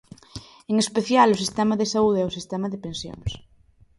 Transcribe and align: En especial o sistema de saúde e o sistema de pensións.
En 0.71 0.75
especial 0.85 1.29
o 1.31 1.41
sistema 1.43 1.75
de 1.77 1.91
saúde 1.93 2.19
e 2.21 2.27
o 2.29 2.35
sistema 2.37 2.67
de 2.69 2.81
pensións. 2.85 3.29